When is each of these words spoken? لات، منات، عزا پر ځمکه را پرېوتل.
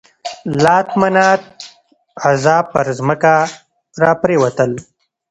لات، 0.63 0.87
منات، 1.01 1.41
عزا 2.25 2.57
پر 2.71 2.85
ځمکه 2.97 3.35
را 4.01 4.11
پرېوتل. 4.21 4.71